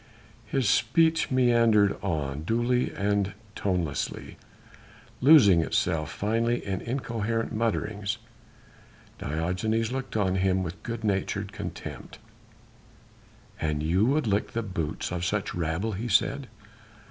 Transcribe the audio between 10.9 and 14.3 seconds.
natured contempt. "And you would